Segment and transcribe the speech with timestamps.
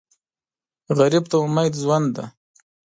[0.97, 2.25] غریب ته امید ژوند دی